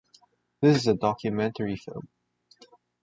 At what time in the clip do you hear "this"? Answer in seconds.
0.61-0.77